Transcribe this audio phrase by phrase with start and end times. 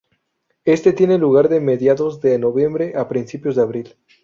[0.65, 3.97] Este tiene lugar de mediados de noviembre a principios de abril.